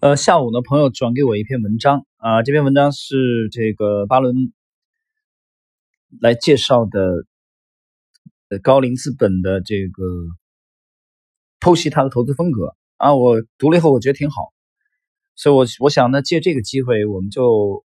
[0.00, 4.52] 呃，下午呢，朋友转给我一篇文章啊，这篇文章是这个巴伦
[6.20, 7.26] 来介绍的，
[8.48, 10.04] 呃，高瓴资本的这个
[11.58, 14.52] 剖析他的投资风格啊，我读了以后我觉得挺好，
[15.34, 17.84] 所以我我想呢，借这个机会，我们就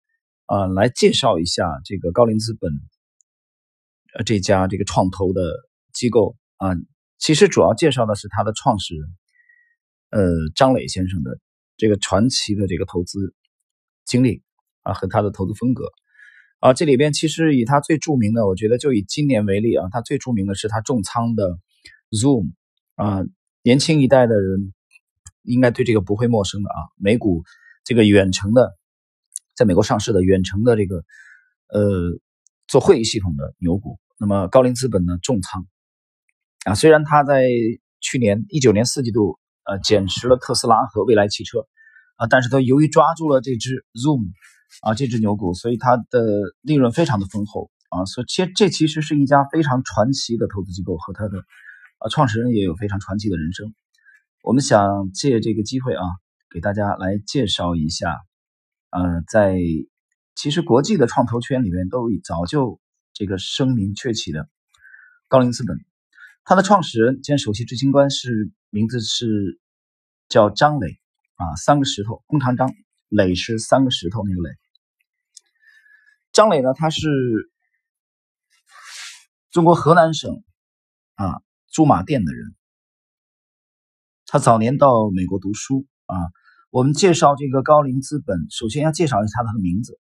[0.46, 2.72] 啊来介绍一下这个高瓴资本
[4.14, 5.42] 呃这家这个创投的
[5.92, 6.70] 机构啊，
[7.18, 9.04] 其实主要介绍的是他的创始人，
[10.08, 11.38] 呃，张磊先生的。
[11.78, 13.32] 这个传奇的这个投资
[14.04, 14.42] 经历
[14.82, 15.84] 啊，和他的投资风格。
[16.58, 21.60] 啊，这里边其实以他最著名的，我觉得就以今年为例啊，他最著名的是他重仓的
[22.10, 22.50] Zoom
[22.96, 23.22] 啊，
[23.62, 24.74] 年轻一代的人
[25.42, 27.44] 应该对这个不会陌生的啊，美股
[27.84, 28.76] 这个远程的，
[29.54, 31.04] 在美国上市的远程的这个
[31.68, 32.18] 呃
[32.66, 35.64] 做会议系统的牛股，那么高瓴资本呢重仓。
[36.64, 37.46] 啊，虽然他在
[38.00, 39.38] 去年一九年四季度。
[39.68, 41.66] 呃，减持了特斯拉和未来汽车，
[42.16, 44.32] 啊，但是他由于抓住了这只 Zoom，
[44.80, 46.22] 啊，这只牛股，所以它的
[46.62, 51.44] 利润非常的丰厚，啊，所以其实这其实是一家非常传奇的投资机构，和它的，
[52.00, 53.74] 呃，创始人也有非常传奇的人生。
[54.42, 56.02] 我们想借这个机会啊，
[56.50, 58.16] 给大家来介绍一下，
[58.90, 59.58] 呃，在
[60.34, 62.80] 其实国际的创投圈里面都早就
[63.12, 64.48] 这个声名鹊起的
[65.28, 65.76] 高瓴资本，
[66.48, 68.50] 它的创始人兼首席执行官是。
[68.70, 69.58] 名字是
[70.28, 71.00] 叫张磊
[71.36, 72.70] 啊，三个石头，弓长张，
[73.08, 74.54] 磊是三个石头那个磊。
[76.32, 77.08] 张磊呢，他是
[79.50, 80.44] 中国河南省
[81.14, 81.40] 啊
[81.72, 82.54] 驻马店的人，
[84.26, 86.14] 他早年到美国读书啊。
[86.68, 89.98] 我们介绍这个高瓴资本，首先要介绍一下他的名字，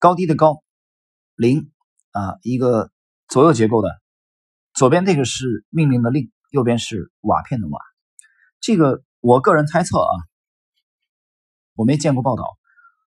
[0.00, 0.64] 高低的高，
[1.36, 1.68] 瓴
[2.10, 2.90] 啊，一个
[3.28, 3.99] 左右结构的，
[4.80, 6.32] 左边这个是命令的令。
[6.48, 7.78] 右边是瓦片的瓦，
[8.60, 10.14] 这个我个人猜测啊，
[11.74, 12.44] 我没见过报道。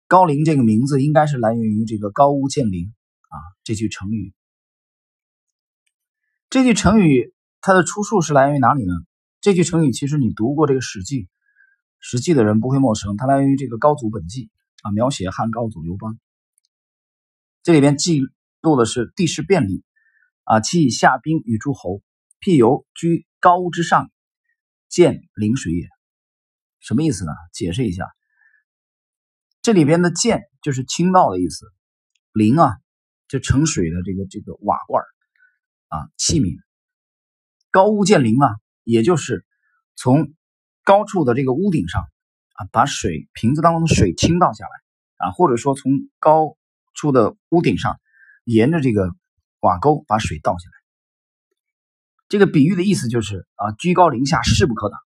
[0.07, 4.33] 高陵这个名字应该是来源于这个高屋建瓴啊这句成语。
[6.49, 8.95] 这句成语它的出处是来源于哪里呢？
[9.43, 11.17] 这句成语其实你读过这个《史记》，
[12.01, 14.47] 《史记》的人不会陌生，它来源于这个《高祖本纪》
[14.81, 16.19] 啊，描写汉高祖刘邦。
[17.63, 18.23] 这里边记
[18.63, 19.85] 录的是地势便利
[20.49, 22.03] 啊，其以下兵与诸侯，
[22.41, 23.27] 辟游居。
[23.41, 24.11] 高屋之上，
[24.89, 25.87] 见临水也，
[26.81, 27.31] 什么意思呢？
[27.53, 28.05] 解释一下，
[29.63, 31.67] 这里边的“见”就是倾倒的意思
[32.35, 32.79] ，“临”啊，
[33.29, 35.05] 就盛水的这个这个瓦罐
[35.87, 36.59] 啊器皿。
[37.71, 39.47] 高屋建瓴啊，也就是
[39.95, 40.35] 从
[40.83, 42.03] 高处的这个屋顶上
[42.55, 46.57] 啊，把水瓶子当中的水倾倒下来啊，或者说从高
[46.93, 48.01] 处的屋顶上
[48.43, 49.15] 沿着这个
[49.61, 50.75] 瓦沟把水倒下来。
[52.29, 54.99] 这个比喻的意思就是啊，居高临下，势不可挡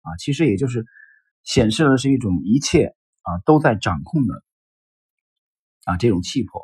[0.00, 0.86] 啊，其实也就是
[1.42, 4.42] 显示的是一种一切啊都在掌控的
[5.84, 6.62] 啊这种气魄。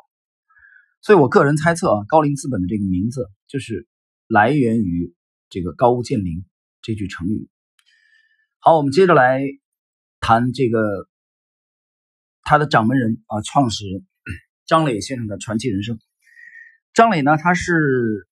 [1.01, 3.87] 所以我个人猜测啊，高瓴资本的这个名字就是
[4.27, 5.13] 来源于
[5.49, 6.43] 这个高屋建瓴
[6.81, 7.49] 这句成语。
[8.59, 9.41] 好，我们接着来
[10.19, 10.79] 谈这个
[12.41, 14.07] 他的掌门人啊，创始人
[14.65, 15.99] 张磊先生的传奇人生。
[16.93, 18.27] 张磊呢，他是。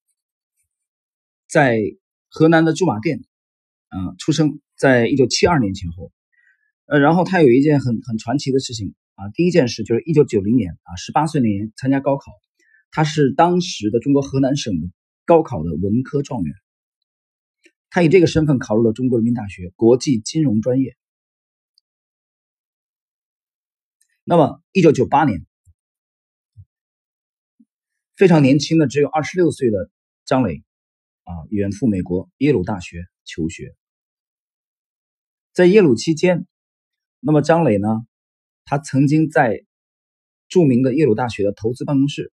[1.54, 1.82] 在
[2.30, 3.26] 河南的驻马店，
[3.90, 6.14] 啊，出生在一九七二年前后，
[6.86, 12.32] 呃，然后他有一件很很传奇的事情啊，第一件事就是一九九零年啊，十八岁那年参加高考，
[12.90, 14.74] 他是当时的中国河南省
[15.26, 16.56] 高考的文科状元，
[17.90, 20.96] 他以这个身份考入了中国人民大学国际金融专业。
[24.24, 25.46] 那么一九九八年，
[28.22, 29.90] 非常年轻的只有二十六岁的
[30.26, 30.64] 张磊。
[31.24, 33.76] 啊，远赴美国耶鲁大学求学。
[35.54, 36.46] 在耶鲁期间，
[37.20, 37.88] 那么张磊呢？
[38.64, 39.66] 他曾经在
[40.50, 42.32] 著名的耶鲁大学的投资办公室，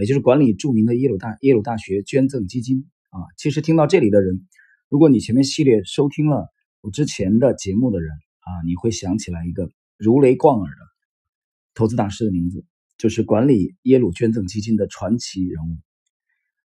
[0.00, 3.20] 也就是管理著名的耶鲁大耶鲁大学捐赠基金啊。
[3.36, 4.48] 其实听到这里的人，
[4.88, 6.48] 如果你前面系列收听了
[6.80, 10.82] 我之前的节目的人啊，你会想起来一个如雷贯耳的
[11.74, 12.64] 投资大师的名字，
[12.98, 15.78] 就是管理耶鲁捐赠基金的传奇人物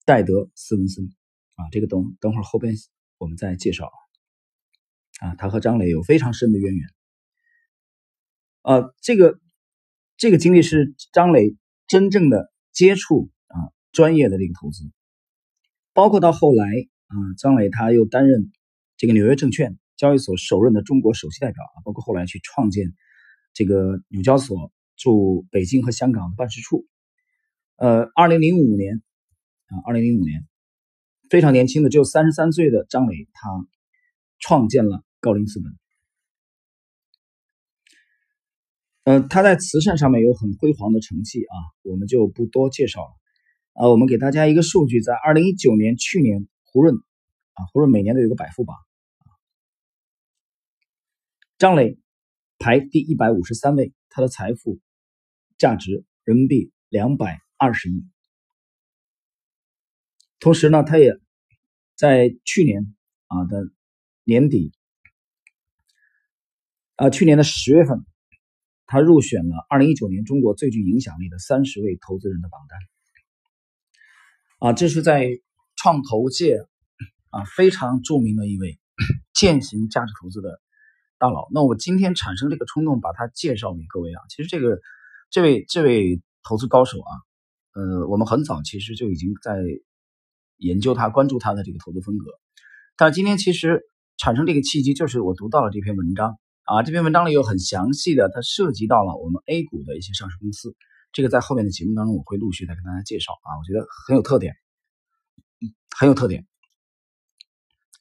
[0.05, 1.09] 戴德·斯文森。
[1.55, 2.73] 啊，这个等等会儿后边
[3.17, 3.91] 我们再介绍
[5.19, 6.89] 啊，他和张磊有非常深的渊源。
[8.63, 9.39] 呃，这个
[10.17, 11.55] 这个经历是张磊
[11.87, 13.57] 真正的接触啊
[13.91, 14.89] 专业的这个投资，
[15.93, 16.65] 包括到后来
[17.07, 18.51] 啊，张磊他又担任
[18.97, 22.95] 这个纽约证券交易所首任的中国首席代表啊，包括后来去创建
[23.53, 24.71] 这个纽交所
[25.01, 26.85] 驻北京和香港的办事处。
[27.77, 29.01] 呃，二零零五年
[29.65, 30.47] 啊，二零零五年。
[31.29, 33.49] 非常年轻的，只有三十三岁的张磊，他
[34.37, 35.71] 创建了高瓴资本。
[39.05, 43.11] 呃，他在慈善上面有很辉煌的成绩啊，我们就不多介绍了。
[43.73, 46.95] 啊，我们给大家一个数据，在二零一九年，去年胡润
[47.53, 48.75] 啊，胡润每年都有个百富榜，
[51.57, 51.97] 张磊
[52.59, 54.79] 排第一百五十三位，他的财富
[55.61, 58.03] 价值人民币两百二十亿。
[60.39, 61.19] 同时呢，他也
[61.95, 62.95] 在去年
[63.27, 63.69] 啊的
[64.23, 64.73] 年底
[66.95, 68.03] 啊，去年的十月份。
[68.87, 72.77] 他入选了二零一九年中国最具影响力的三十位投资人的榜单，
[74.67, 75.29] 啊，这是在
[75.77, 76.57] 创投界
[77.29, 78.77] 啊非常著名的一位
[79.33, 80.59] 践行价值投资的
[81.17, 81.47] 大佬。
[81.53, 84.19] 那我今天产生这个冲动，把他介绍给各位啊。
[84.27, 84.77] 其实这个
[85.31, 87.11] 这位这位投资高手啊，
[87.73, 89.55] 呃，我们很早其实就已经在
[90.57, 92.25] 研究他、关注他的这个投资风格。
[92.97, 93.81] 但是今天其实
[94.17, 96.37] 产生这个契机，就是我读到了这篇文章。
[96.63, 100.75] 啊，这篇文章里有很详细的，它涉及到了我们 A 股的一些上市公司，
[101.11, 104.53] 这个在后面的节目当中我会陆续再跟大家介绍啊，我觉得很有特点，
[105.97, 106.45] 很有特点。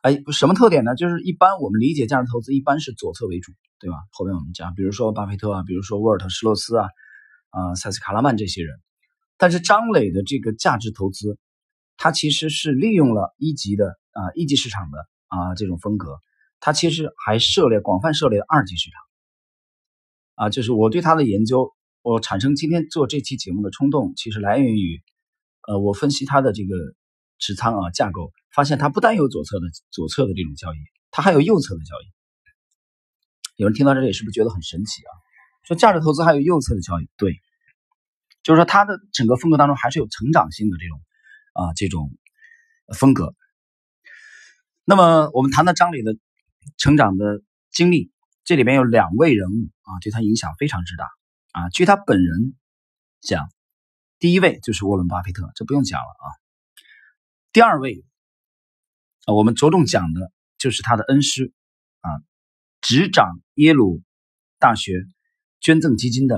[0.03, 0.95] 哎，什么特点呢？
[0.95, 3.97] 就是一般我们理解价值投资一般是左侧为主，对吧？
[4.13, 6.87] 后面我们讲，比如说巴菲特啊，比如说沃尔特施洛斯啊，
[7.51, 8.81] 啊，塞斯卡拉曼这些人，
[9.37, 11.39] 但是张磊的这个价值投资，
[11.97, 14.99] 他其实是利用了一级的啊一级市场的
[15.29, 16.19] 啊这种风格。
[16.61, 19.01] 他其实还涉猎广泛涉猎二级市场，
[20.45, 25.03] 啊，就是我对他的研究，我产生今天做这期节目的冲动，其实来源于，
[25.67, 26.75] 呃，我分析他的这个
[27.39, 30.79] 持仓啊架构，发现他不但有左侧的左侧的这种交易，
[31.11, 32.05] 他还有右侧的交易。
[33.57, 35.13] 有人听到这里是不是觉得很神奇啊？
[35.63, 37.09] 说价值投资还有右侧的交易？
[37.17, 37.41] 对，
[38.43, 41.01] 就是说他的整个风格当中还是有成长性的这种
[41.53, 42.11] 啊这种
[42.95, 43.35] 风格。
[44.85, 46.17] 那么我们谈到张磊的。
[46.77, 47.43] 成长的
[47.73, 48.13] 经历，
[48.45, 51.09] 这里边有两位人物啊，对他影响非常之大
[51.53, 51.71] 啊。
[51.71, 52.55] 据他本人
[53.23, 53.51] 讲，
[54.19, 56.27] 第一位就是沃伦·巴菲特，这不用讲了啊。
[57.51, 58.05] 第二位
[59.25, 61.51] 啊，我们着重讲的就是他的恩师
[62.01, 62.11] 啊，
[62.83, 64.03] 执掌耶鲁
[64.59, 64.93] 大学
[65.61, 66.37] 捐赠基金的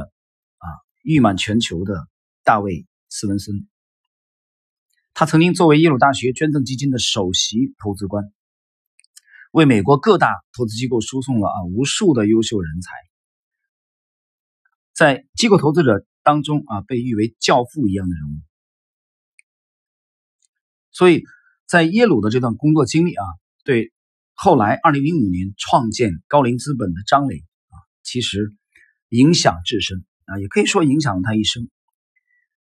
[0.58, 0.66] 啊，
[1.02, 2.08] 誉满全球的
[2.44, 2.72] 大卫·
[3.08, 3.68] 斯文森。
[5.14, 8.32] 他曾经作为耶鲁大学捐赠基金的首席投资官。
[9.52, 12.90] 为美国各大投资机构输送了啊无数的优秀人才，
[14.94, 18.40] 在机构投资者当中啊被誉为教父一样的人物，
[20.90, 21.24] 所以
[21.66, 23.24] 在耶鲁的这段工作经历啊，
[23.62, 23.92] 对
[24.32, 28.54] 后来二零零五年创建高瓴资本的张磊啊，其实
[29.12, 31.68] 影响至深啊，也可以说影响了他一生。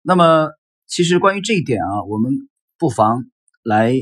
[0.00, 0.48] 那么，
[0.86, 2.48] 其实关于这一点啊，我们
[2.78, 3.26] 不妨
[3.62, 3.94] 来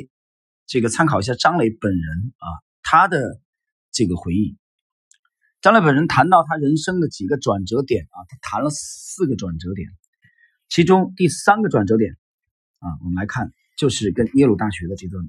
[0.65, 2.47] 这个参考一下张磊本人啊。
[2.85, 3.41] 他的
[3.91, 4.57] 这个回忆，
[5.61, 9.89] 张磊本人谈到他人生的几个转折点啊，他谈了四个转折点，
[10.69, 12.13] 其中第三个转折点
[12.79, 15.29] 啊，我们来看，就是跟耶鲁大学的这段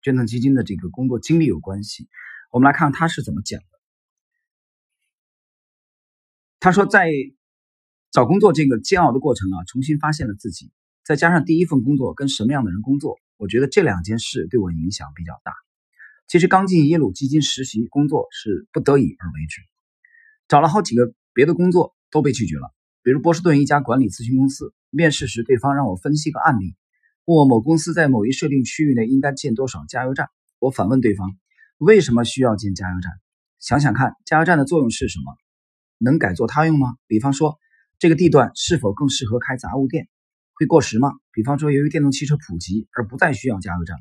[0.00, 2.08] 捐赠基金的这个工作经历有关系。
[2.50, 3.73] 我们来看他是怎么讲的。
[6.64, 7.10] 他说，在
[8.10, 10.72] 找工作这个煎熬的过程啊，重新发现了自己，
[11.04, 15.52] 再加上第一份工作跟什么样的人工作，我觉得这两件事对我影响比较大。
[16.26, 19.60] 其实刚进耶鲁基金实习工作是不得已而为之，
[20.48, 22.72] 找了好几个别的工作都被拒绝了。
[23.02, 26.76] 比如波士顿一家管理咨询公司，面试时对方让我分析个案例，
[27.26, 30.30] 问我某公司在某一设定区域内应该建多少加油站。
[30.60, 31.36] 我反问对方，
[31.76, 33.12] 为什么需要建加油站？
[33.58, 35.36] 想想看，加油站的作用是什么？
[35.98, 36.96] 能改作他用吗？
[37.06, 37.58] 比方说，
[37.98, 40.08] 这个地段是否更适合开杂物店？
[40.54, 41.12] 会过时吗？
[41.32, 43.96] 比方说，由于电动汽车普及而不再需要加油站。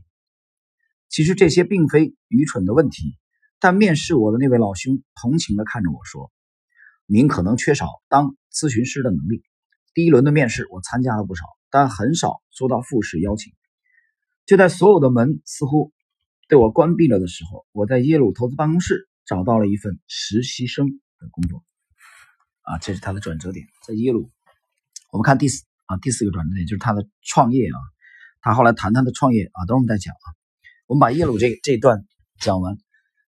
[1.09, 3.17] 其实这些并非愚蠢的问题，
[3.59, 6.31] 但面试我的那位老兄同情地看着我说
[7.05, 9.43] ：“您可能缺少当咨询师的能力。”
[9.93, 13.53] 第一轮的面试我参加了不少，但很少收到复试邀请。
[14.45, 15.91] 就在所有的门似乎
[16.47, 20.87] 对我关闭了的时候，我在耶鲁投资办公室找到了一份实习生
[21.19, 21.63] 的工作。
[22.63, 24.31] 啊，这是他的转折点，在耶鲁。
[25.11, 27.77] 我们看第四啊，第四个转折点就是他的创业啊，
[28.41, 30.27] 他后来谈他的创业啊，等会我们再讲啊。
[30.87, 32.05] 我们把耶鲁这这段
[32.39, 32.77] 讲完，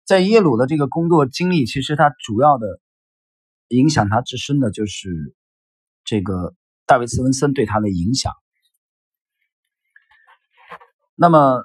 [0.05, 2.79] 在耶鲁的这个工作经历，其实他主要的
[3.67, 5.35] 影响他自身的就是
[6.03, 8.33] 这个大卫·斯文森对他的影响。
[11.15, 11.63] 那么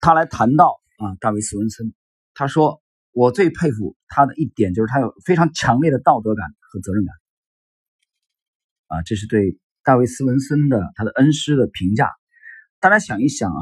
[0.00, 1.94] 他来谈到啊，大卫·斯文森，
[2.34, 7.14] 他说：“我最佩服他的一点就是他有非常强烈的道德感和责任感。”
[8.88, 12.10] 啊，这是对大卫·斯文森的他的恩师的评价。
[12.80, 13.60] 大家想一想啊，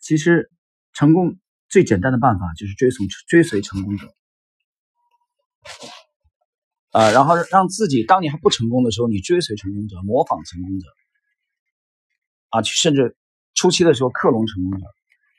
[0.00, 0.50] 其实
[0.92, 4.06] 成功最简单的办法就是追从追随成功者。
[6.92, 10.86] 啊，然后让自己当你还不成功的时候，你追随成功者，模仿成功者，
[12.48, 13.16] 啊，甚至
[13.54, 14.86] 初期的时候克隆成功者，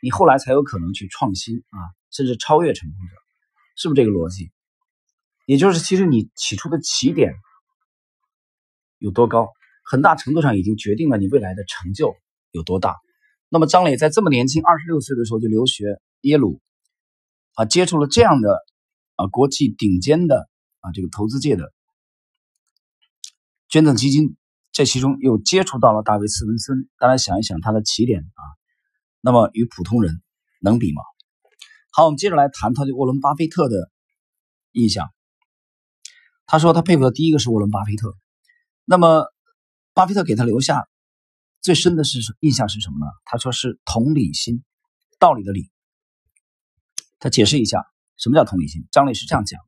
[0.02, 1.78] 你后来才有可能去创新啊，
[2.12, 3.14] 甚至超越成功者，
[3.76, 4.52] 是不是这个逻辑？
[5.46, 7.34] 也就是其实你起初的起点
[8.98, 9.50] 有多高，
[9.84, 12.16] 很大程度上已经决定了你未来的成就
[12.52, 12.96] 有多大。
[13.50, 16.62] 那么张磊在这么年轻，二十六岁的时候就留学耶鲁，
[17.56, 18.60] 啊，接触了这样的
[19.16, 20.48] 啊国际顶尖的
[20.82, 21.74] 啊这个投资界的
[23.68, 24.36] 捐赠基金，
[24.72, 26.88] 这其中又接触到了大卫斯文森。
[27.00, 28.44] 大家想一想他的起点啊，
[29.22, 30.22] 那么与普通人
[30.60, 31.02] 能比吗？
[31.92, 33.92] 好，我们接着来谈他对沃伦巴菲特的
[34.72, 35.10] 印象。
[36.46, 38.16] 他说他佩服的第一个是沃伦巴菲特。
[38.86, 39.26] 那么
[39.94, 40.88] 巴菲特给他留下。
[41.62, 43.12] 最深的是印象是什么呢？
[43.26, 44.64] 他说是同理心，
[45.20, 45.70] 道理的理。
[47.20, 47.84] 他解释一下
[48.16, 48.88] 什么叫同理心。
[48.94, 49.68] 张磊是这样讲的：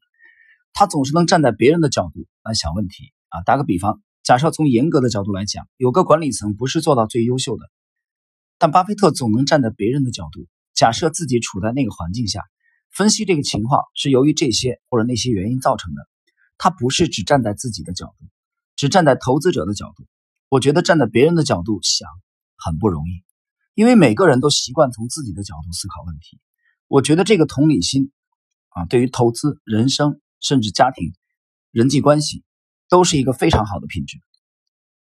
[0.72, 3.42] 他总是能站在别人的角度来想问题啊。
[3.42, 7.70] 打个比方，假设从严格的角度来讲，有个管理层不是做到最优秀的，
[8.62, 12.44] 但巴菲特总能站在别人的角度，假设自己处在那个环境下，
[12.92, 16.08] 分析这个情况是由于这些或者那些原因造成的。
[16.60, 18.26] 他不是只站在自己的角度，
[18.76, 20.06] 只站在投资者的角度。
[20.48, 22.08] 我觉得站在别人的角度想
[22.56, 23.24] 很不容易，
[23.74, 26.40] 因为每个人都习惯从自己的角度思考问题。
[26.88, 28.12] 我觉得这个同理心
[28.70, 31.16] 啊，对于投资、人生甚至家庭、
[31.72, 32.44] 人际关系，
[32.90, 34.20] 都是一个非常好的品质。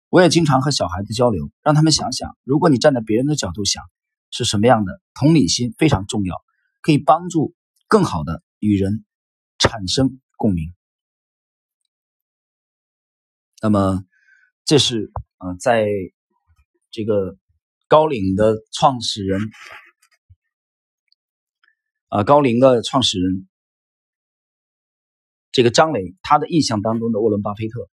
[0.09, 3.83] 我也经常和小孩子交流，让他们想想，如果你站在别人的角度想
[4.31, 5.01] 是什么样的。
[5.13, 6.35] 同理心非常重要，
[6.81, 7.55] 可以帮助
[7.87, 9.05] 更好的与人
[9.57, 10.73] 产生共鸣。
[13.61, 14.03] 那么，
[14.65, 15.11] 这是。
[15.41, 15.87] 啊，在
[16.91, 17.37] 这个
[17.87, 19.39] 高瓴的创始人
[22.09, 23.47] 啊，高瓴的创始人
[25.53, 27.89] 这个张磊，他的印象当中的沃伦巴菲特，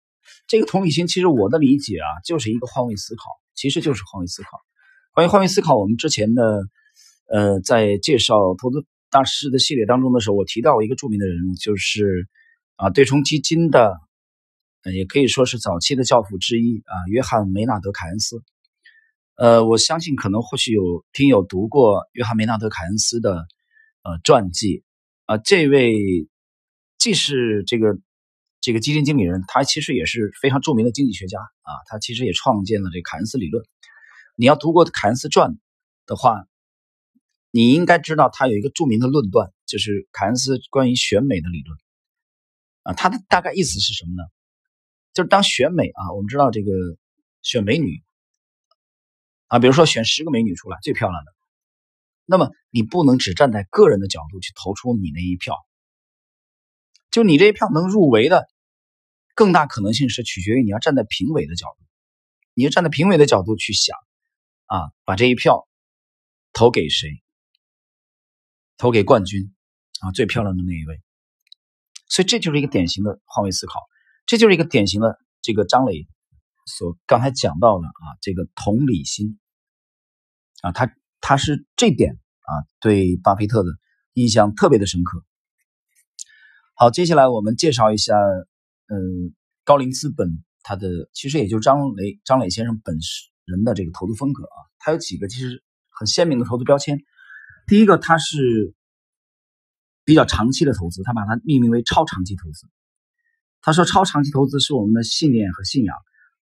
[0.50, 3.23] 这个同理心，其实我的理解啊，就是一个换位思考，
[3.54, 4.59] 其实就是换位思考。
[5.14, 6.64] 关于换位思考，我们之前的
[7.28, 12.26] 呃，在介绍投资大师的系列当中的时候，我提到一个著名的人物，就是
[12.75, 13.95] 啊，对冲基金的。
[14.92, 18.42] 也可以说是早期的教父之一啊，约翰梅纳德·凯恩斯。
[19.37, 23.47] 呃，我相信可能或许有听友读过约翰梅纳德·凯恩斯的
[24.02, 24.83] 呃传记
[25.26, 25.37] 啊。
[25.37, 25.95] 这位
[26.99, 27.99] 既是这个
[28.61, 31.73] 这个基金经理人，他其实也是非常著名的经济学家啊。
[31.87, 33.64] 他其实也创建了这凯恩斯理论。
[34.37, 35.59] 你要读过凯恩斯传
[36.07, 36.47] 的话，
[37.50, 41.79] 你应该知道他有一个著名的论断，就是凯恩斯关于选美的理论
[42.83, 42.93] 啊。
[42.93, 44.23] 他的大概意思是什么呢？
[45.12, 46.71] 就是当选美啊，我们知道这个
[47.43, 48.02] 选美女
[49.49, 51.33] 啊，比如说选十个美女出来最漂亮的，
[52.26, 55.57] 那么你不能只站在个人的角度去投出你那一票，
[57.11, 58.47] 就你这一票能入围的，
[59.35, 61.85] 更大可能性是取决于你要站在评委的角度，
[62.55, 63.97] 你要站在评委的角度去想
[64.67, 65.67] 啊，把这一票
[66.52, 67.23] 投给谁，
[68.76, 69.52] 投给冠军
[70.00, 71.00] 啊，最漂亮的那一位，
[72.09, 73.81] 所以这就是一个典型的换位思考。
[74.26, 76.07] 这就是一个典型的这个张磊
[76.67, 79.40] 所刚才讲到的啊，这个同理心
[80.62, 83.71] 啊，他他是这点啊，对巴菲特的
[84.12, 85.25] 印象特别的深刻。
[86.82, 88.14] 好，接下来我们介绍一下，
[88.87, 89.34] 嗯，
[89.64, 92.96] 高瓴资本他的其实也就张磊张磊先生本
[93.44, 96.99] 人的这个投资风格啊，他有几个其实很鲜明的投资标签。
[97.66, 98.75] 第一个，他是
[100.06, 102.66] 比较长期的投资，他把它命名为超长期投资。
[103.60, 105.94] 他说：“超长期投资是我们的信念和信仰。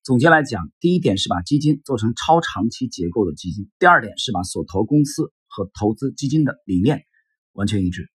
[0.03, 7.03] 总结来讲，第一点是把基金做成超长期结构的基金；第二点是把所投公司和投资基金的理念
[7.51, 8.09] 完全一致。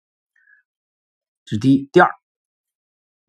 [1.44, 1.88] 这是第一。
[1.92, 2.08] 第二，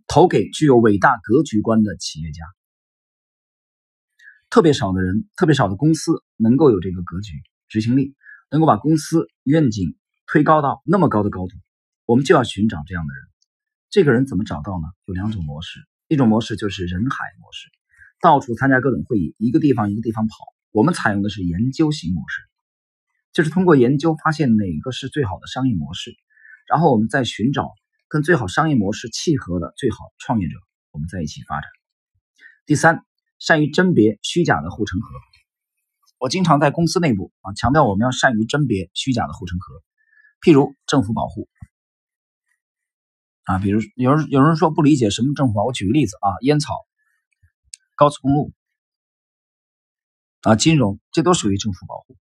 [0.07, 2.43] 投给具有伟大格局观的企业家。
[4.49, 8.15] 特别少的人，特别少的公司能够有这个格局、执行力，
[8.51, 11.55] 能够把公司愿景推高到那么高的高度。
[12.05, 13.23] 我们就要寻找这样的人。”
[13.89, 14.87] 这个人怎么找到呢？
[15.05, 17.69] 有两种模式，一种模式就是人海模式，
[18.21, 20.35] 到处参加各种会议，一个地方一个地方跑。
[20.71, 22.41] 我们采用的是研究型模式，
[23.33, 26.15] 就是通过研究发现哪个是最好的商业模式，
[26.67, 27.69] 然后我们再寻找
[28.13, 30.53] 跟最好商业模式契合的最好创业者，
[30.91, 31.67] 我们在一起发展。
[32.67, 33.03] 第三，
[33.39, 35.07] 善于甄别虚假的护城河。
[36.19, 39.81] 我经常在公司内部啊强调，我们要善于甄别虚假的护城河，
[40.43, 41.49] 譬如政府保护。
[43.45, 46.75] 啊，比如有人有人说不理解什么政府保护，我举个例子啊，烟草、
[47.95, 48.53] 高速公路
[50.43, 52.15] 啊，金融，这都属于政府保护。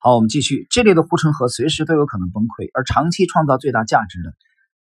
[0.00, 4.34] 好，我们继续，这类的护城河随时都有可能崩溃，而长期创造最大价值的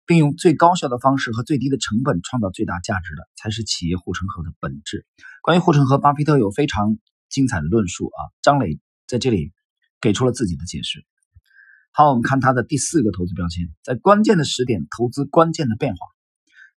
[0.06, 5.06] 并用最高效的方式和最低的成本创造最大价值的，才是企业护城河的本质。
[5.42, 6.98] 关于护城河，巴菲特有非常
[7.30, 8.20] 精彩的论述啊。
[8.42, 9.54] 张磊在这里
[10.02, 11.06] 给出了自己的解释。
[11.92, 16.08] 好，我们看他的第四个投资标签，在关键的时点投资关键的变化。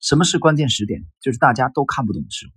[0.00, 1.06] 什么是关键时点？
[1.20, 2.52] 就是大家都看不懂的时候。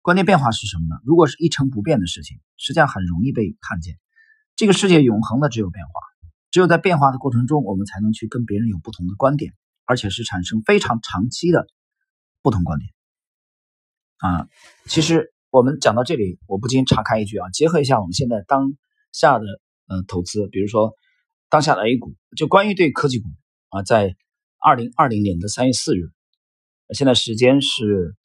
[0.00, 0.96] 关键变化是什么呢？
[1.04, 3.98] 如果是一成不变的事情，实际上很容易被看见。
[4.56, 5.92] 这个世界永恒的只有变化，
[6.50, 9.52] 只有在变化的过程中，我们才能去跟别人有不同的观点。
[9.86, 11.66] 而且是产生非常长期的
[12.42, 12.90] 不同观点
[14.18, 14.48] 啊！
[14.86, 18.72] 其实我们讲到这里，我不禁岔开一句啊，结合一下我们现在当
[19.12, 19.44] 下的
[19.86, 20.94] 呃投资，比如说
[21.48, 23.28] 当下的 A 股，就关于对科技股
[23.68, 24.16] 啊，在
[24.58, 26.10] 二零二零年的三月四日，
[26.94, 28.16] 现在时间是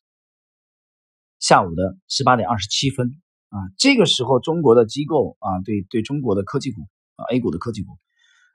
[1.39, 6.82] 下午的十八点二十七分啊，这个时候中国的机构啊，对对中国的科技股
[7.16, 7.98] 啊 A 股的科技股。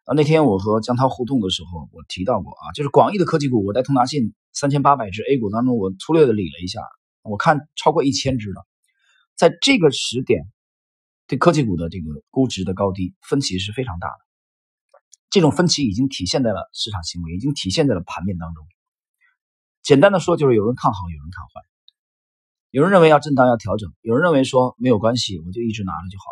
[0.05, 6.81] 啊，那天我和江涛互动的时候，我提到过啊，就是广义的科技股，我在通达信三千八百只 A 股当中，我粗略的理了一下，
[7.23, 8.67] 我看超过一千只了。
[9.35, 10.45] 在这个时点，
[11.27, 14.19] 对科技股的这个估值的高低分歧是非常大的。
[15.31, 18.67] 这种分歧已经体现在了市场行为，已经体现在了盘面当中。
[19.83, 21.63] 简单的说，就是有人看好，有人看坏，
[22.69, 26.25] 有人认为要震荡要调整，有人认为说没有关系，我就一直拿着就好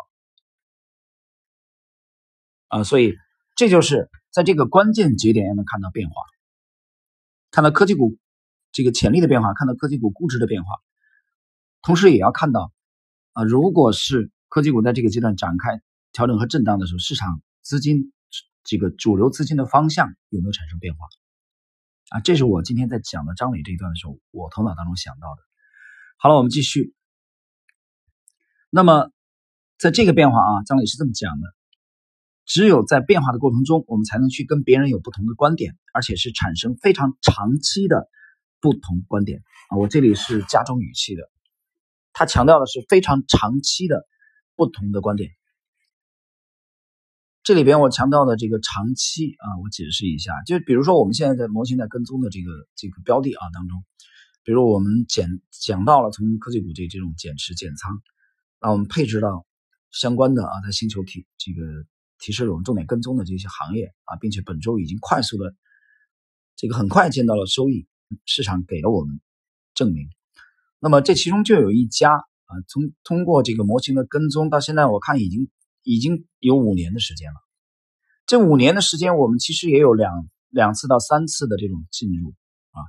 [2.77, 2.81] 了。
[2.81, 3.15] 啊，所以。
[3.55, 6.15] 这就是在这个关键节点，要能看到变化，
[7.51, 8.17] 看到科技股
[8.71, 10.71] 这个潜力的变化，看到科技股估值的变化，
[11.81, 12.71] 同时也要看到
[13.33, 15.81] 啊，如果是科技股在这个阶段展开
[16.11, 18.11] 调整和震荡的时候，市场资金
[18.63, 21.07] 这个主流资金的方向有没有产生变化
[22.09, 22.19] 啊？
[22.21, 25.41] 这是我今天在讲的张磊这一段的时候，我头脑当中想到的。
[26.17, 26.93] 好了，我们继续。
[28.71, 29.11] 那么
[29.77, 31.53] 在这个变化啊，张磊是这么讲的。
[32.45, 38.09] 只有在变化的过程中，我们才能去跟别人有不同的观点，而且是产生非常长期的
[38.59, 39.77] 不同观点啊！
[39.77, 41.31] 我这里是加重语气的，
[42.11, 44.05] 他强调的是非常长期的
[44.57, 45.31] 不同的观点。
[47.43, 53.85] 这里边我强调的这个长期啊，我解释一下，就比如说我们现在在模型在跟踪的这个这个标的啊当中，
[54.43, 58.01] 比如我们减讲到了从科技股这这种减持减仓，
[58.59, 59.45] 那我们配置到
[59.91, 61.61] 相关的啊在星球体这个。
[62.23, 65.53] 提示了我们重点跟踪的这些行业啊，并且本周已经快速的
[66.55, 67.85] 这个很快见到了收益，
[68.23, 69.19] 市场给了我们
[69.73, 70.07] 证明。
[70.79, 75.49] 那么这其中就有一家啊，从通过这个模型的跟踪到现在，我看已经
[75.83, 77.35] 已经有五年的时间了。
[78.25, 82.29] 这五年的时间，我们其实也有两两次到三次的这种进入
[82.71, 82.79] 啊，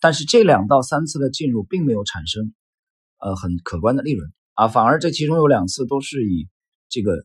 [0.00, 2.52] 但是这两到三次的进入并没有产生
[3.18, 6.48] 呃很可观的利润啊，反而这其中有两次都是以
[6.88, 7.24] 这个。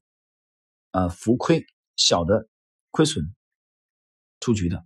[0.96, 1.66] 呃，浮亏
[1.98, 2.48] 小的
[2.90, 3.36] 亏损
[4.40, 4.86] 出局的，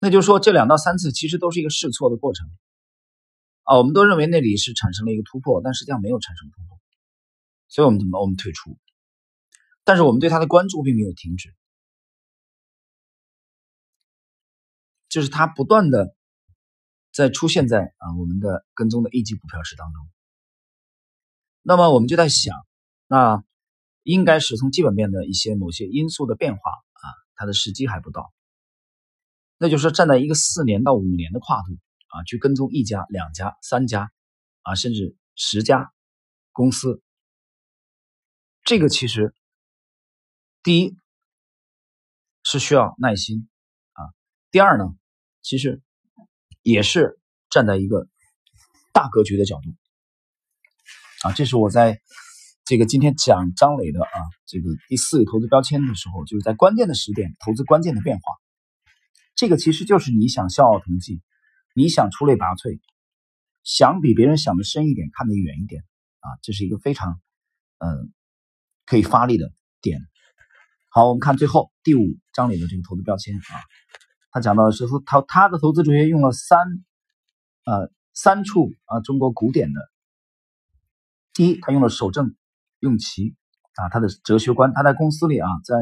[0.00, 2.48] 那就是说这两到三次其实都是一个试错的过程
[3.64, 3.76] 啊。
[3.76, 6.80] 我们都认为那里是产生了一个突破，但实际上没有产生突破，
[7.68, 8.78] 所以我们怎么我们退出？
[9.84, 11.54] 但是我们对它的关注并没有停止，
[15.10, 16.16] 就是它不断的
[17.12, 20.08] 在出现在啊我们的跟踪的 A 级股票池当中。
[21.60, 22.56] 那么我们就在想，
[23.08, 23.44] 那。
[24.08, 28.32] 应该是从基本面的一些某些因素的变化啊，它的时机还不到。
[29.58, 31.74] 那就是，站在一个四年到五年的跨度
[32.06, 34.10] 啊，去跟踪一家、两家、三家
[34.62, 35.92] 啊，甚至十家
[36.52, 37.02] 公司，
[38.64, 39.34] 这个其实
[40.62, 40.96] 第一
[42.44, 43.46] 是需要耐心
[43.92, 44.08] 啊，
[44.50, 44.86] 第二呢，
[45.42, 45.82] 其实
[46.62, 48.08] 也是站在一个
[48.94, 49.68] 大格局的角度
[51.28, 52.00] 啊，这是我在。
[52.68, 54.12] 这个今天讲张磊的啊，
[54.44, 58.24] 这个第四个投资标签的时候，就是在关键的时点投资关键的变化。
[59.34, 61.22] 这个其实就是你想笑傲同济，
[61.74, 62.78] 你想出类拔萃，
[63.64, 65.82] 想比别人想的深一点，看得远一点
[66.20, 67.18] 啊，这是一个非常
[67.78, 68.12] 嗯
[68.84, 69.50] 可以发力的
[69.80, 70.02] 点。
[70.90, 73.64] 好，我们看最后第五张磊的这个投资标签啊，
[74.30, 76.58] 他讲到的是说他他的投资哲学用了三
[77.64, 79.80] 呃三处啊中国古典的，
[81.32, 82.36] 第一，他用了守正。
[82.80, 83.36] 用其
[83.74, 85.74] 啊，他的哲学观，他在公司里啊，在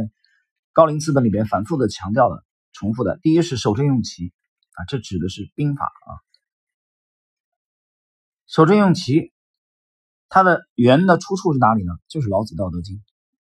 [0.72, 3.18] 高瓴资本里边反复的强调的、重复的。
[3.22, 4.32] 第一是守正用奇
[4.72, 6.10] 啊，这指的是兵法啊。
[8.46, 9.32] 守正用奇，
[10.28, 11.92] 它的源的出处是哪里呢？
[12.08, 12.96] 就是老子《道德经》。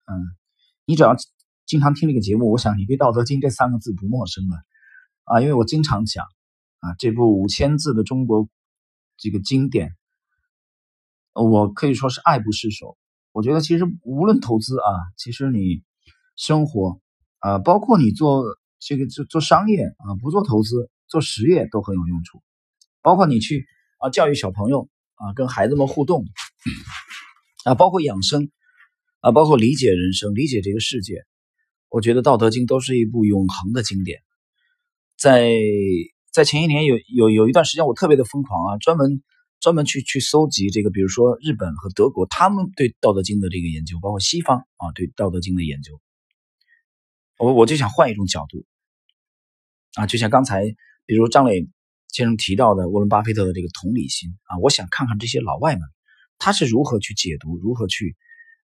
[0.05, 0.15] 嗯，
[0.86, 1.15] 你只要
[1.65, 4.57] 经常听这个节目，我想你对《道德经》这三个字不陌生了
[5.25, 6.25] 啊，因为我经常讲
[6.79, 8.49] 啊，这部五千字的中国
[9.17, 9.95] 这个经典，
[11.33, 12.97] 我可以说是爱不释手。
[13.38, 15.84] 我觉得其实无论投资啊，其实你
[16.36, 17.00] 生活
[17.38, 18.43] 啊，包括你做
[18.80, 22.41] 这个做做商业啊，不做投资做实业都很有用处，
[23.04, 23.67] 包括你去
[24.00, 26.26] 啊教育小朋友啊，跟孩子们互动
[27.63, 28.50] 啊，包括养生
[29.19, 31.23] 啊，包括理解人生、理解这个世界。
[31.89, 34.17] 我觉得《道德经》都是一部永恒的经典。
[35.15, 35.52] 在
[36.34, 39.21] 在前一年有有有一段时间，我特别的疯狂啊，专门
[39.59, 45.99] 专门去去搜集这个，比如说日本和德国他们对《道德经》的这个研究，包括西方啊对《道德经》的研究。
[47.37, 48.65] 我我就想换一种角度
[49.95, 50.63] 啊，就像刚才
[51.05, 51.67] 比如张磊
[52.09, 55.81] 先生提到的沃伦巴菲特的这个同理心啊，我想看看这些老外们
[56.39, 58.15] 他是如何去解读，如何去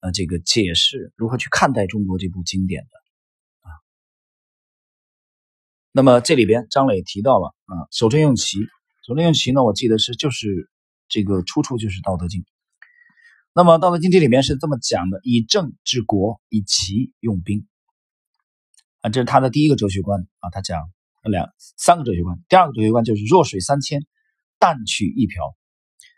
[0.02, 2.90] 呃这个解释，如何去看待中国这部经典的。
[5.92, 8.60] 那么这里边张磊提到了啊，守正用奇，
[9.08, 10.70] 守正用奇呢，我记得是就是
[11.10, 12.42] 这个出处就是《道德经》。
[13.54, 17.68] 那么《道德经》这里面是这么讲的：以正治国，以奇用兵。
[19.02, 20.90] 啊，这是他的第一个哲学观啊，他讲
[21.24, 22.38] 两三个哲学观。
[22.48, 24.06] 第二个哲学观就是弱水三千，
[24.60, 25.56] 淡取一瓢。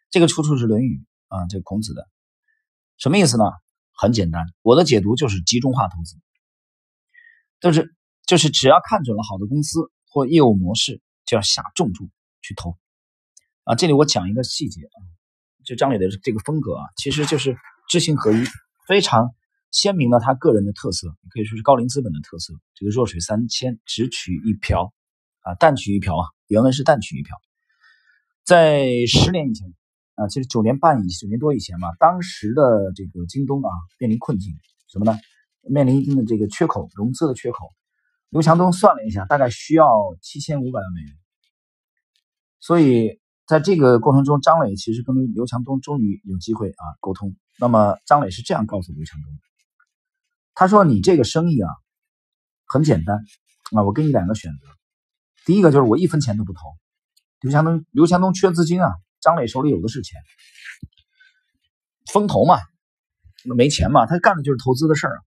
[0.09, 2.07] 这个出处是《论语》啊，这孔子的。
[2.97, 3.45] 什么意思呢？
[3.93, 6.17] 很简单，我的解读就是集中化投资，
[7.59, 7.95] 就是。
[8.27, 12.09] 就是只要看准了好的公司或业务模式，就要下重注
[12.41, 12.77] 去投
[13.63, 13.75] 啊！
[13.75, 14.97] 这里我讲一个细节啊，
[15.63, 17.55] 就张磊的这个风格啊，其实就是
[17.89, 18.43] 知行合一，
[18.87, 19.33] 非常
[19.71, 22.53] 鲜明的他个人的特色，可以说是高瓴资本的特色。
[22.75, 24.91] 这个弱水三千，只取一瓢
[25.41, 27.37] 啊，淡取一瓢啊，原文是淡取一瓢。
[28.43, 29.73] 在十年以前
[30.15, 33.69] 啊，其实九年半以九年多以前嘛，当时的这个京东啊
[33.99, 34.53] 面临困境，
[34.87, 35.17] 什么呢？
[35.69, 37.71] 面临一定的这个缺口，融资的缺口。
[38.29, 39.87] 刘强东算了一下，大概需要
[40.21, 41.15] 七千五百万美元。
[42.59, 43.20] 所以
[43.51, 47.35] 在这个过程中，张磊其实跟刘强东终于有机会啊沟通。
[47.59, 49.29] 那么张磊是这样告诉刘强东
[50.55, 51.67] ：“他说你这个生意啊
[52.65, 53.17] 很简单
[53.75, 54.67] 啊，我给你两个选择。
[55.45, 56.59] 第一个就是我一分钱都不投。
[57.41, 60.21] 刘强东刘强东缺资金啊，张磊手里有的是钱，
[62.09, 62.57] 风投嘛，
[63.43, 65.19] 那没钱嘛，他干的就是投资的事儿啊。”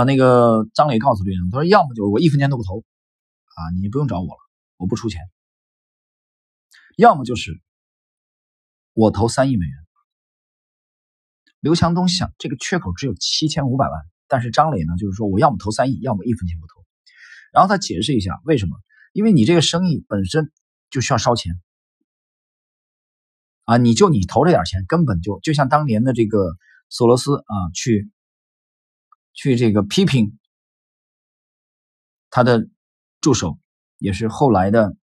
[0.00, 4.38] 啊，那个张磊告诉刘强东，他说：“要么就是我一分钱都不投，啊，你不用找我了，
[4.76, 5.22] 我不出钱；
[6.96, 7.62] 要么就是
[8.92, 9.86] 我投三亿美元。”
[11.60, 13.92] 刘强东想，这个缺口只有七千五百万，
[14.26, 16.84] 但是张磊呢，就是说我要么投三亿，要么一分钱不投。
[17.52, 18.76] 然后他解释一下为什么，
[19.12, 20.50] 因为你这个生意本身
[20.90, 21.60] 就需要烧钱，
[23.64, 26.56] 啊，你就你投这点钱，根本就就像当年的这个
[26.88, 28.10] 索罗斯啊去。
[29.38, 30.38] 去这个批评
[32.30, 32.70] 他的
[33.20, 33.58] 助手，
[33.98, 34.96] 也是后来的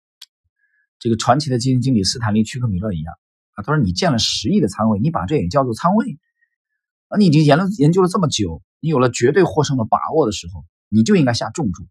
[1.04, 3.13] 这个传奇的基金经理斯坦利·屈克米勒一样
[3.56, 3.62] 啊。
[3.62, 6.18] 他说：“你建了十亿的仓位，你把这也叫做仓位
[7.10, 7.18] 啊？
[7.18, 11.86] 你已经研了研究了这么久，你有了绝对获胜的把握的时候，你就应该下重注！”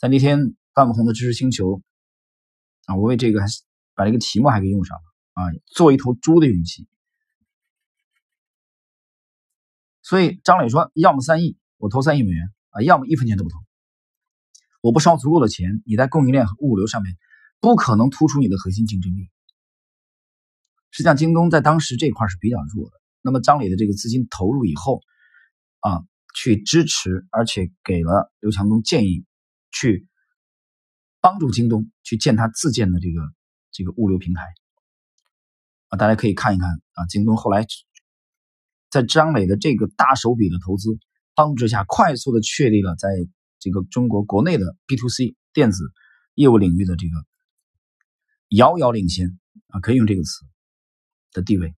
[0.00, 1.82] 在那天半不红的知识星球
[2.86, 3.42] 啊，我为这个
[3.94, 5.02] 把这个题目还给用上了
[5.34, 6.88] 啊，做一头猪的勇气。
[10.00, 13.58] 所以张磊说：“要么三亿，我投三亿美元啊；要么一分钱都不投。
[14.80, 17.14] 我不烧足够的钱，你在供应链和物流上面
[17.64, 19.30] 不可能突出你的核心竞争力。
[20.90, 23.00] 实际上，京东在当时这块是比较弱的。
[23.22, 25.00] 那么张磊的这个资金投入以后
[25.80, 29.24] 啊，去支持，而且给了刘强东建议，
[29.70, 30.06] 去
[31.22, 33.22] 帮助京东去建他自建的这个
[33.72, 34.42] 这个物流平台
[35.88, 35.96] 啊。
[35.96, 37.66] 大家可以看一看啊，京东后来。”
[38.90, 40.90] 在张磊的这个大手笔的投资
[41.34, 43.08] 帮助之下，快速的确立了在
[43.58, 45.90] 这个中国国内的 B to C 电子
[46.34, 47.16] 业务领域的这个
[48.54, 49.38] 遥遥领先
[49.68, 50.46] 啊，可以用这个词
[51.32, 51.74] 的地位。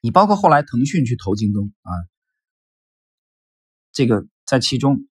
[0.00, 1.90] 你包括后来腾讯去投京东啊，
[3.92, 5.08] 这个在其中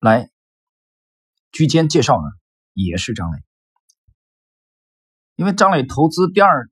[0.00, 0.30] 来
[1.52, 2.28] 居间介绍呢，
[2.72, 3.38] 也是张磊，
[5.34, 6.70] 因为张磊投资第二。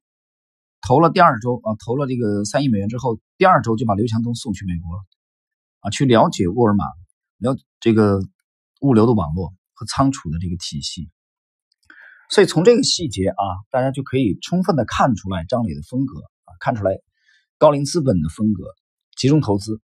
[0.86, 5.02] 投了第二周啊，投了这个三亿美元之后，第二周就把刘强东送去美国了，
[5.78, 6.84] 啊，去了解沃尔玛，
[7.38, 8.20] 了这个
[8.82, 11.08] 物流的网络和仓储的这个体系。
[12.34, 16.98] 所以从这个细节啊，大家就可以充分的看出来张磊的风格啊，看出来
[17.58, 18.64] 高瓴资本的风格，
[19.16, 19.80] 集中投资，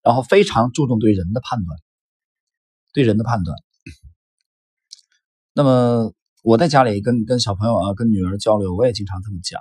[0.00, 1.76] 然后非常注重对人的判断，
[2.92, 3.58] 对人的判断。
[5.52, 9.60] 那么我在家里跟跟小朋友啊，跟女儿交流，我也经常这么讲。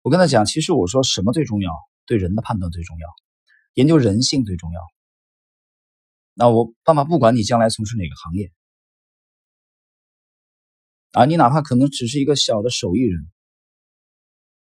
[0.00, 1.70] 我跟他讲，其实我说什么最重要？
[2.06, 3.06] 对人的判断最重要，
[3.74, 4.80] 研究人性最重要。
[6.32, 8.50] 那我爸爸不管你将来从事哪个行业，
[11.12, 13.30] 啊，你哪怕可能只是一个小的手艺人，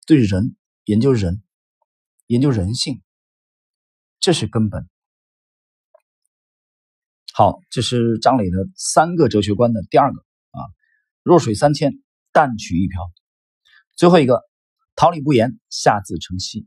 [0.06, 1.42] 对人研究人，
[2.26, 3.02] 研究人性，
[4.20, 4.88] 这是根本。
[7.32, 10.58] 好，这是张磊的三个哲学观的第二个啊，
[11.22, 11.92] 弱水三千，
[12.32, 13.10] 淡取一瓢。
[13.96, 14.42] 最后一个，
[14.94, 16.66] 桃李不言，下自成蹊。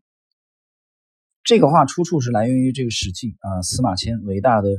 [1.44, 4.70] 这个话出处是来源于这个《史记》啊，司马迁伟大的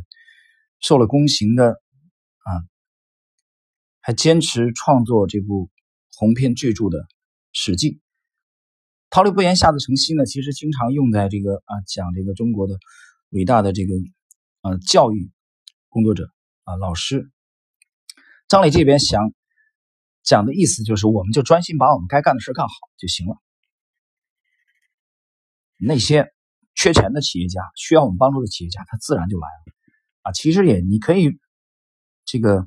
[0.80, 2.50] 受了宫刑的啊，
[4.04, 5.70] 还坚持创作这部
[6.14, 6.98] 鸿篇巨著的
[7.52, 7.92] 《史记》。
[9.08, 12.76] 桃李不言，下自成蹊呢，其实经常用在这个啊讲这个中国的
[13.30, 13.94] 伟大的这个
[14.60, 15.30] 呃教育。
[15.88, 16.28] 工作者
[16.64, 17.30] 啊，老师，
[18.48, 19.32] 张磊这边想
[20.24, 23.36] 讲的意思就是，我们就专心把我们该干的事干好就行了。
[25.78, 26.32] 那些
[26.74, 29.72] 缺钱的企业家，需要我们帮助的企业家，他自然就来了
[30.22, 30.32] 啊。
[30.32, 31.38] 其实也你可以
[32.24, 32.66] 这个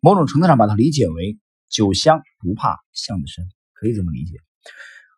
[0.00, 4.36] 某种程度上把它理解为“酒香不怕巷子深”，可以这么理解。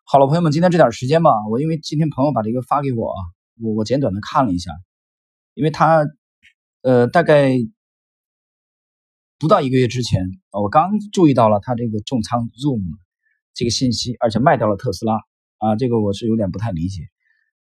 [0.03, 3.19] 好了，朋友们，今天这点时间吧，我因为今天朋友把这个发给我啊，
[3.61, 4.71] 我我简短的看了一下，
[5.53, 6.05] 因为他。
[6.83, 7.51] 呃，大概
[9.37, 12.81] 不到一个月之前啊，我刚注意到了他这个重仓 Zoom
[13.53, 15.13] 这个信息，而且卖掉了特斯拉
[15.59, 17.03] 啊，这个我是有点不太理解。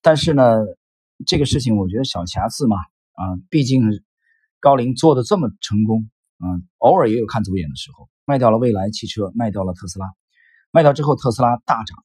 [0.02, 0.58] 但是呢，
[1.26, 3.84] 这个事情我觉得小瑕疵嘛啊，毕竟
[4.60, 8.08] 高瓴做的这么成功嗯，偶尔也有看走眼的时候。
[8.28, 10.06] 卖掉了蔚来汽车，卖掉了特斯拉，
[10.72, 11.96] 卖掉之后特斯拉大涨，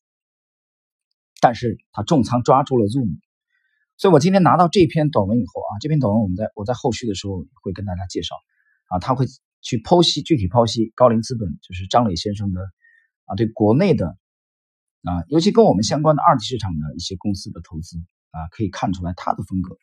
[1.42, 3.18] 但是他重仓抓住了 Zoom。
[3.98, 8.36] 所以我今天拿到这篇短文以后啊，这篇短文我们在我在后续的时候会跟大家介绍
[8.86, 9.26] 啊，他会
[9.62, 12.62] 去剖析具体剖析高瓴资本就是张磊先生的
[13.26, 14.16] 啊对国内的
[15.04, 17.98] 啊尤其跟我们相关的二级市场的一些公司的投资
[18.30, 19.76] 啊可以看出来他的风格。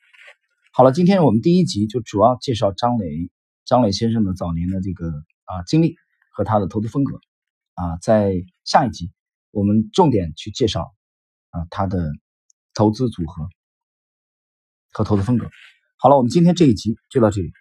[0.72, 3.28] 好了，今天我们第一集就主要介绍张磊
[3.68, 5.10] 张磊先生的早年的这个
[5.44, 5.94] 啊经历
[6.32, 7.20] 和他的投资风格
[7.74, 8.32] 啊，在
[8.64, 9.12] 下一集
[9.50, 10.94] 我们重点去介绍
[11.50, 12.10] 啊他的
[12.72, 13.48] 投资组合。
[14.90, 15.48] 和投资风格。
[15.98, 17.52] 好了，我们今天这一集就到这里。